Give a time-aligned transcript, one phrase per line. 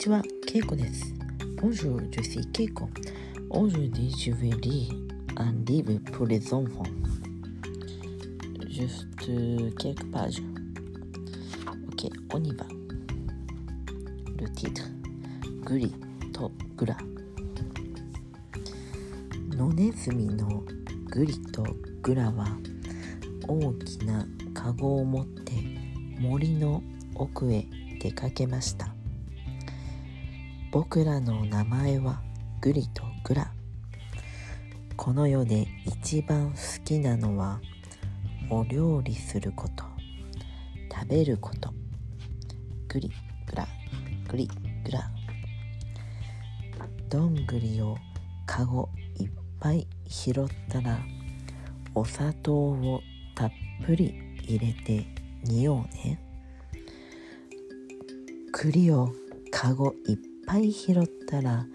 [0.00, 1.14] ちは、ケイコです。
[1.60, 2.88] Bonjour, je suis Keiko.
[3.50, 4.94] Aujourd'hui, je vais lire
[5.36, 6.84] un livre pour les enfants.
[8.66, 9.06] Juste
[9.78, 10.40] quelques pages.
[11.92, 12.64] Ok, on y va.
[14.38, 14.80] Le titre
[15.66, 15.92] グリ
[16.32, 16.96] とグラ
[19.50, 20.64] 野ネズミの
[21.10, 21.62] グリと
[22.00, 22.46] グラは
[23.46, 25.52] 大きなカゴを持って
[26.18, 26.82] 森の
[27.14, 27.66] 奥へ
[28.00, 28.94] 出かけました
[30.72, 32.22] 僕らの名前は
[32.60, 33.52] グリとグラ。
[34.96, 37.60] この世で一番好きなのは
[38.50, 39.82] お料理すること。
[40.94, 41.74] 食べること。
[42.86, 43.10] グリ
[43.48, 43.66] グラ。
[44.28, 44.48] グリ
[44.84, 45.10] グラ。
[47.08, 47.96] どんぐりを
[48.46, 50.34] かごいっぱい拾っ
[50.68, 51.00] たら
[51.96, 53.00] お砂糖を
[53.34, 53.52] たっ
[53.84, 55.04] ぷり入れて
[55.42, 56.22] 煮ようね。
[58.52, 59.12] 栗を
[59.50, 61.66] かごいっぱい拾ったら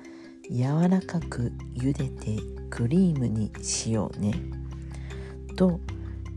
[0.49, 2.37] 柔らかく茹でて
[2.69, 4.33] クリームにしようね。
[5.55, 5.79] と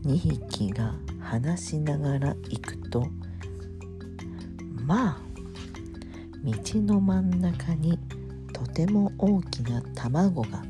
[0.05, 3.07] 2匹が話しながら行くと
[4.85, 5.21] まあ
[6.43, 7.99] 道の真ん中に
[8.53, 10.63] とても大きな卵が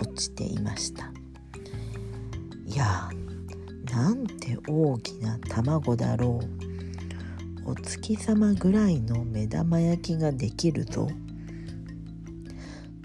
[0.00, 1.10] 落ちていました。
[2.66, 3.08] いや
[3.90, 6.55] なんて大きな卵だろう。
[7.68, 11.08] お月様ぐらいの目玉焼きができるぞ。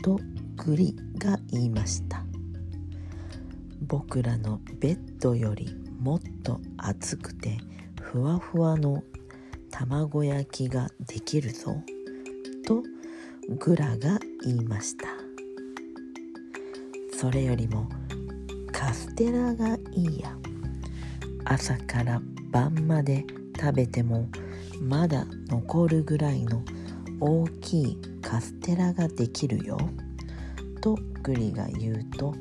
[0.04, 0.20] と
[0.56, 2.24] グリが言いました。
[3.82, 7.58] 僕らのベッドよりもっと厚くて
[8.00, 9.04] ふわふわの
[9.72, 11.76] 卵焼きができるぞ。
[12.64, 12.84] と
[13.58, 15.08] グラが言いました。
[17.18, 17.90] それよりも
[18.72, 20.38] カステラがいいや。
[21.46, 23.26] 朝から晩まで
[23.60, 24.30] 食べても
[24.82, 26.64] まだ残るぐらいの
[27.20, 29.78] 大きいカステラができるよ
[30.82, 32.34] とグリが言うと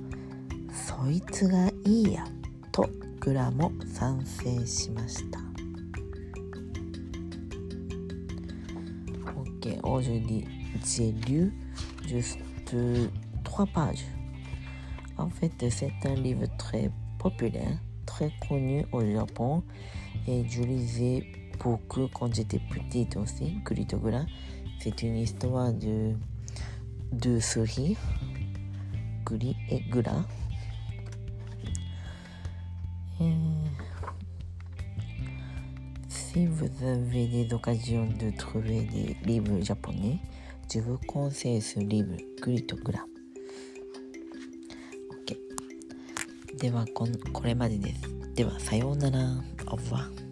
[0.72, 2.24] そいつがいいや
[2.72, 2.88] と
[3.20, 5.38] グラも賛成しました
[9.36, 10.46] Ok, aujourd'hui
[10.82, 11.52] j'ai lu
[12.06, 12.38] juste
[13.44, 14.06] trois pages.
[15.18, 19.62] En fait, c'est un livre très populaire, très connu au Japon
[20.26, 21.26] et je lisais
[21.62, 24.24] beaucoup quand j'étais petite aussi, Kuritogura.
[24.80, 26.14] C'est une histoire de
[27.12, 27.96] deux souris,
[29.26, 30.24] Kuri et Gura.
[33.20, 33.32] Et
[36.08, 40.18] si vous avez des occasions de trouver des livres japonais,
[40.72, 43.04] je vous conseille ce livre, Guri to Gura.
[45.10, 45.36] OK。
[46.58, 48.00] ではこ、これまでです。
[48.34, 49.42] では、さようなら。
[49.70, 50.29] au revoir。